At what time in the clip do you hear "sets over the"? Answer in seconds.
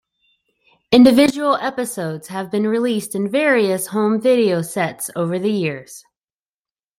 4.63-5.51